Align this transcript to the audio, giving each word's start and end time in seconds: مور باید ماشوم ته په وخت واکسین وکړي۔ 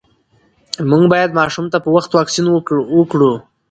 مور 0.89 1.05
باید 1.13 1.37
ماشوم 1.39 1.65
ته 1.71 1.77
په 1.83 1.89
وخت 1.95 2.11
واکسین 2.13 2.45
وکړي۔ 2.51 3.31